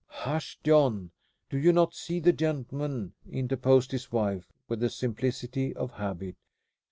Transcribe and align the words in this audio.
"Hush, 0.23 0.57
John. 0.63 1.11
Do 1.51 1.59
you 1.59 1.71
not 1.71 1.93
see 1.93 2.19
the 2.19 2.33
gentleman?" 2.33 3.13
interposed 3.29 3.91
his 3.91 4.11
wife, 4.11 4.51
with 4.67 4.79
the 4.79 4.89
simplicity 4.89 5.75
of 5.75 5.91
habit. 5.91 6.37